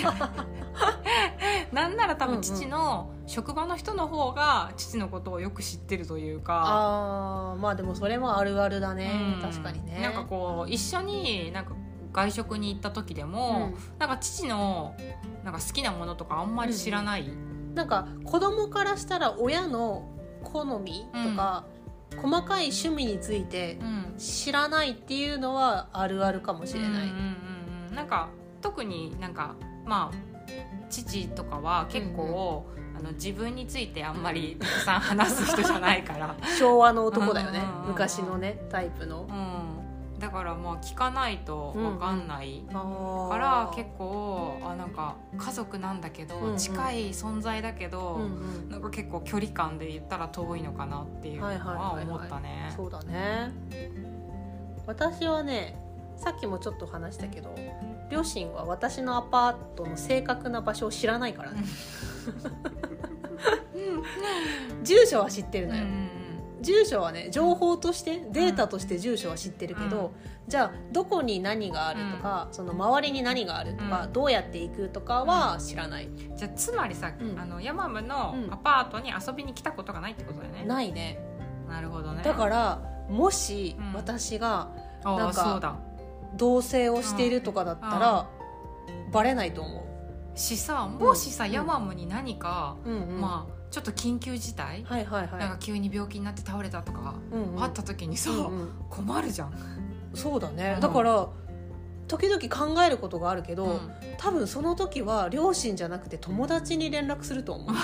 [1.72, 6.64] なんなら多分父の職場の人の方が父のことをよく知ってるというか。
[6.66, 9.42] ああまあでもそれもあるあるだね、うん。
[9.42, 10.02] 確かにね。
[10.02, 11.72] なんかこう一緒になんか
[12.16, 14.96] 外食に行った時でも、なんか父の
[15.44, 20.10] なんか好きなものとかあんまり知らない、うん、なんか子供からしたら親の
[20.42, 21.66] 好みとか、
[22.16, 24.06] 細かい趣味についてうん。
[24.18, 27.96] 知らないっていうのはあるあるかもしれない、うんうんうんうん。
[27.96, 28.30] なんか
[28.62, 30.18] 特になんかまあ
[30.90, 32.66] 父とかは結構、
[32.98, 37.60] あの自分についてあんまりたくさん話す人じゃないから、昭和の男だよね。
[37.60, 37.88] うんうんうんうん。
[37.90, 39.28] 昔のねタイプの。
[39.30, 39.75] うん、
[40.26, 48.22] だからまあ聞かないと分かんない、あから結構あなんか家族なんだけど、近い存在だけど、
[48.68, 52.74] なんか結構距離感で言ったら遠いのかなっていうのは思ったね。
[52.76, 53.52] そうだね。
[54.88, 55.78] 私はね
[56.18, 57.54] さっきもちょっと話したけど
[58.10, 61.64] 両親は私のアパートの正確な場所を知らないからね。
[64.82, 66.05] 住所は知ってるのよ、うん
[66.66, 70.12] 住所はね情報としてデータとして住所は知ってるけど、うん。
[70.50, 74.14] じゃあどこに何があるとか、その周りに何があるとか、うん。
[74.14, 77.40] どうやって行くとかは知らない、じゃあつまりさ、うん。
[77.40, 78.54] あのヤマムのうん。
[78.54, 80.66] アパートに遊びに来たことがないってことだよね。
[80.66, 81.20] ないね。
[81.70, 82.24] なるほどね。
[82.24, 83.94] だからもしうん。
[83.94, 84.70] 私が
[85.04, 85.80] あなんか
[86.36, 88.28] 同棲をしているとかだったら、
[89.12, 89.86] バレないと思
[90.36, 92.76] しさもしさ、うんヤマムに何か、
[93.20, 95.38] まあちょっと緊急事態、はいはいはい。
[95.38, 97.62] なんか急に病気になって倒れたとか、うんうん。
[97.62, 98.70] あった時にさ、うんうん。
[98.90, 99.54] 困るじゃん。
[100.14, 100.80] そうだね、うん。
[100.80, 101.28] だから
[102.08, 103.92] 時々考えることがあるけど、うん。
[104.18, 107.76] 多分その時は両親じゃなくて友達に連絡すると思う。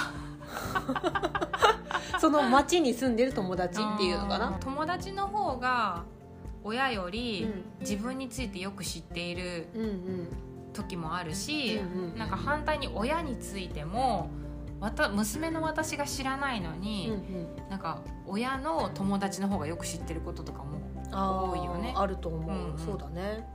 [2.22, 4.58] その町に住んでる友達っていうのかな？
[4.62, 6.06] 友達の方が
[6.64, 7.66] 親ようりん。
[7.82, 9.68] 自分についてよく知っている
[10.72, 12.18] 時もあるし、うんうん。
[12.18, 14.30] なんか反対に親についても
[14.82, 17.70] わた娘の私が知らないのうんうに、ん。
[17.70, 21.94] なんか親の友達の方がよく知ってることとかも多いよね。
[21.96, 22.78] あると思う、うんうん。
[22.80, 23.48] そうだね。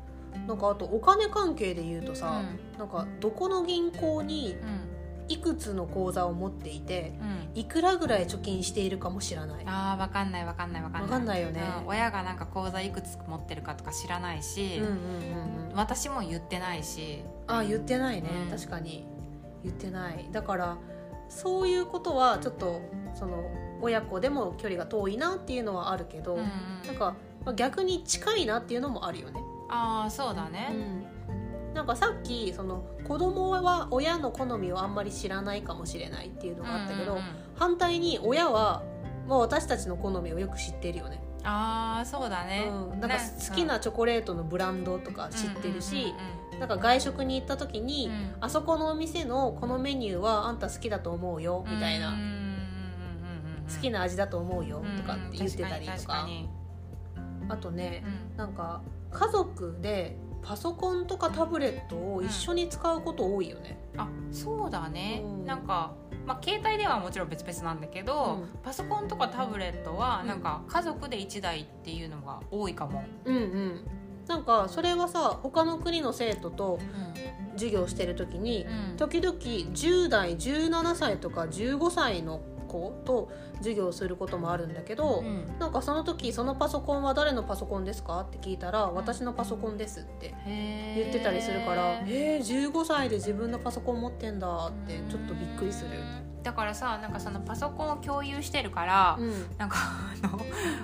[0.46, 2.42] なんかあとお金関係で言うとさ、
[2.78, 4.96] なんかどこの銀行にうん。
[5.28, 7.28] いくつの口座を持っていてうん。
[7.28, 9.64] うんいくらぐらい貯金しているかも知らない。
[9.66, 11.10] あーわかんないわかんないわかんない。
[11.10, 11.62] わかんないよね。
[11.80, 11.88] うん。
[11.88, 15.74] 親がなんか口座いくつ持ってるかとか知らないし、うんうんうんうん。
[15.74, 17.24] 私も言ってないし。
[17.46, 18.56] あ言ってないね、うん。
[18.56, 19.06] 確かに。
[19.64, 20.28] 言ってない。
[20.30, 20.76] だから
[21.28, 22.80] そういうことはちょっと
[23.14, 26.46] その親子でも距離が遠いなっていうのはあるけど、うんうん
[26.86, 37.32] なんかまあ逆に近いなっていうのもあるよね、ああそうだね、うん、なんかさっきその子供は親の好みをあんまり知らないかもしれないっていうのがあったけど、うんうんうん。
[37.54, 38.82] 反対に親は、
[39.28, 41.22] まあ、私たちの好みをよく知ってるよね。
[41.44, 48.34] ああそうだね、うん、なんか好きなチョコレートのブランドとか知ってるし、うんなんか外食に行った時に、うん。
[48.40, 52.16] あそこのお店のこのメニューはあんた好きだと思うよみたいな、
[53.68, 56.26] 好きな味だと思うよとかって言ってたりとか,、
[57.48, 64.00] あとね確かになんか家族でパソコンとかタブレットを一緒に使うこと多いよね、うん。
[64.00, 65.44] あそうだね、うん。
[65.44, 65.92] なんか、
[66.24, 68.48] まあ、携帯電話はもちろん別々なんだけど、うん。
[68.62, 73.86] パソコンとかタブレットはうんなんか家族で1台っていうのが多いかも、うんうん
[74.28, 76.78] なんかそれはさ他の国の生徒と
[77.52, 78.96] 授業してる時に、うん。
[78.96, 85.58] 時々10代17歳とか15歳の子と授業することもあるんだけど、うん。
[85.58, 95.90] なんかその時そのパソコンは誰のパソコンですかって聞いたら、私のパソコンですって言ってたりするからえー、15歳で自分のパソコン持ってんだってちょっとびっくりする
[96.46, 99.58] だからさなんかそのパソコンを共有してるから、うん。
[99.58, 99.78] なんか
[100.22, 100.40] あの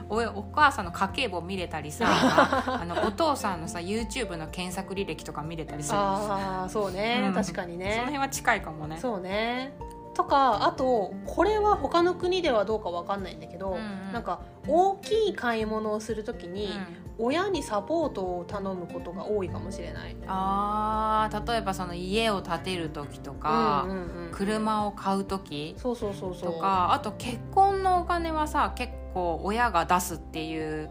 [0.08, 7.32] おお母さんの家計簿見れたりさ あのお父さんのさ YouTube の検索履歴とか見れたりするああそうね、うん。
[7.32, 8.98] 確かにそのね辺は近いかもね。
[8.98, 9.72] そうね
[10.14, 14.12] とかあとこれは他の国ではどうかわかんないんだけど、うんうん。
[14.12, 17.02] なんか大きい買い物をする時に、うん。
[17.18, 20.16] 親にサポートを頼むことが多いかもしれない。
[20.26, 24.30] あー例えばその家を建てる時とか、うんうんうん。
[24.32, 26.52] 車を買う時そうそうそうそう。
[26.54, 30.90] とかあと結婚のお金はさ結構親が出すっていう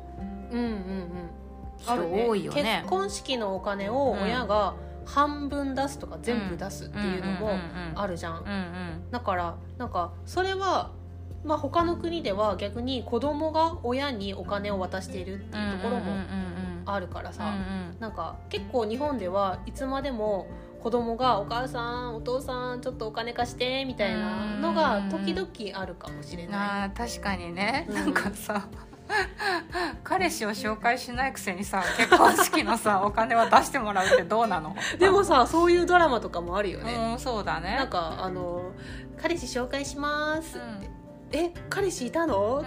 [0.51, 1.29] うんうんうん。
[1.79, 2.81] 人多いよね。
[2.83, 4.75] 結婚式のお金を親が
[5.13, 7.51] 半分出すとか全部出すっていうのも
[7.95, 10.91] あるじゃん、だからなんかそれは
[11.43, 16.03] まあ他の国では逆に子供が親にお金を渡しているっていうところも
[16.85, 17.55] あるからさ、
[17.99, 20.47] なんか結構日本ではいつまでも
[20.81, 25.47] 子供が「お母さんお父さんちょっとお金貸して」みたいなのが時々
[25.79, 26.91] あるかもしれない。
[26.91, 28.67] 確かにね、なんかさ
[30.03, 34.75] 彼氏を紹介しないくせにさ結婚式のさ お金は出してもらうってどうなの？
[34.99, 36.93] でもさそういうドラマとかもあるよね。
[37.13, 37.75] うんそうだね。
[37.75, 38.71] なんかあの
[39.21, 40.63] 「彼氏紹介します」うん。
[40.63, 40.79] っ
[41.31, 42.65] て「え彼氏いたの、う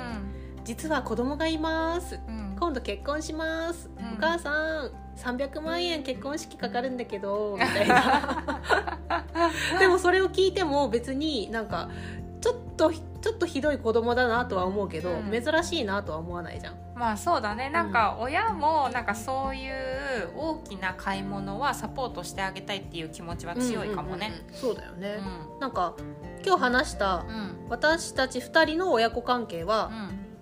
[0.65, 2.57] 実は子供がいます」んうん。
[2.59, 4.15] 今度結婚します、うん。
[4.15, 8.61] お母さん300万円結婚式かかるんだけどみたいな。
[9.79, 11.89] でもそれを聞いても別になんか
[12.77, 15.31] とちょっとひどい子供だなとは思うけど、うん。
[15.31, 16.75] 珍しいなとは思わないじゃん。
[16.95, 17.71] まあそうだね。
[17.71, 19.75] なんか親もなんかそういう
[20.37, 24.29] 大きな買い物はサポートしてあげたいっていう気持ちは強いかもね。
[24.29, 25.19] うんうんうんそうだよね、
[25.59, 25.95] うなんか
[26.45, 27.25] 今日話した
[27.69, 29.91] 私たち2人の親子関係は、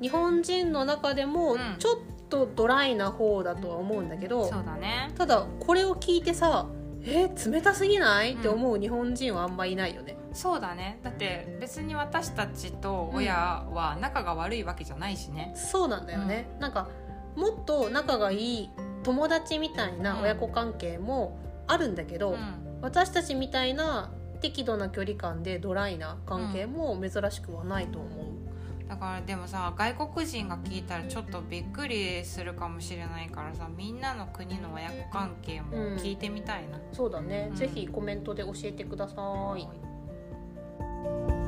[0.00, 0.02] うん。
[0.02, 1.58] 日本人の中でもうん。
[1.78, 5.10] ちょっとドライな方だとは思うんだけどそうだね。
[5.16, 6.66] ただこれを聞いてさ
[7.04, 10.98] えー冷たすぎない、って思う日本人はあんまいないよねそうだね。
[11.02, 16.88] だって別に私たちと親は仲が悪いわけじゃないしね、そうなんだよね、なんか
[17.36, 18.70] もっと仲がいい
[19.02, 22.78] 友達みたいな親子関係もあるんだけど、うん。
[22.82, 24.10] 私たちみたいな
[24.40, 37.56] 適度な距離感でドライな関係も珍しくはないと思う、だからでもさ外国人が聞いたらちょっとびっくりするかもしれないからさみんなの国の親子関係も聞いてみたいな、そうだね、うん。
[37.56, 39.14] ぜひコメントで教えてくださ
[39.56, 39.68] い
[41.02, 41.41] Bye.